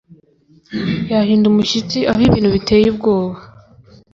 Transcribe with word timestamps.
Yahinda 1.11 1.45
umushyitsi 1.49 1.99
aho 2.09 2.19
ibintu 2.27 2.49
biteye 2.55 2.85
ubwoba. 2.93 3.39